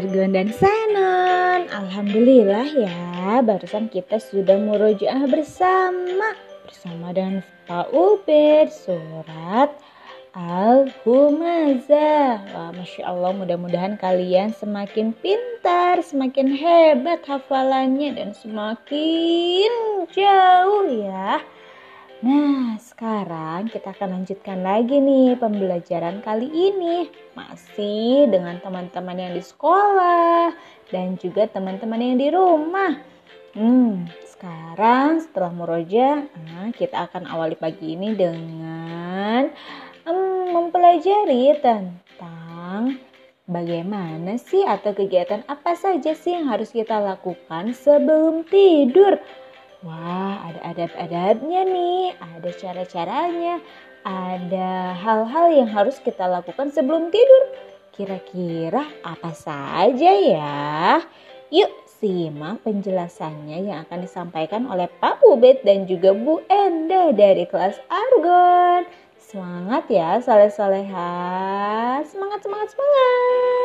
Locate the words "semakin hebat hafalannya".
16.00-18.16